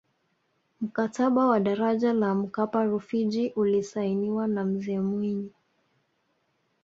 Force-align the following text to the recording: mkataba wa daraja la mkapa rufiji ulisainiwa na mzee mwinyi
mkataba 0.81 1.47
wa 1.47 1.59
daraja 1.59 2.13
la 2.13 2.35
mkapa 2.35 2.83
rufiji 2.85 3.49
ulisainiwa 3.49 4.47
na 4.47 4.65
mzee 4.65 4.99
mwinyi 4.99 5.51